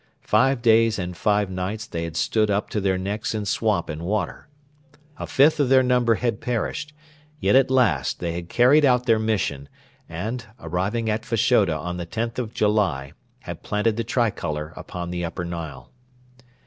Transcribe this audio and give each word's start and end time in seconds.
Five 0.25 0.63
days 0.63 0.97
and 0.97 1.15
five 1.15 1.51
nights 1.51 1.85
they 1.85 2.05
had 2.05 2.17
stood 2.17 2.49
up 2.49 2.71
to 2.71 2.81
their 2.81 2.97
necks 2.97 3.35
in 3.35 3.45
swamp 3.45 3.87
and 3.87 4.01
water. 4.01 4.47
A 5.17 5.27
fifth 5.27 5.59
of 5.59 5.69
their 5.69 5.83
number 5.83 6.15
had 6.15 6.41
perished; 6.41 6.91
yet 7.39 7.55
at 7.55 7.69
last 7.69 8.19
they 8.19 8.31
had 8.31 8.49
carried 8.49 8.83
out 8.83 9.05
their 9.05 9.19
mission 9.19 9.69
and, 10.09 10.43
arriving 10.59 11.07
at 11.07 11.23
Fashoda 11.23 11.77
on 11.77 11.97
the 11.97 12.07
10th 12.07 12.39
of 12.39 12.51
July, 12.51 13.13
had 13.41 13.61
planted 13.61 13.95
the 13.95 14.03
tricolour 14.03 14.73
upon 14.75 15.11
the 15.11 15.23
Upper 15.23 15.45
Nile. 15.45 15.91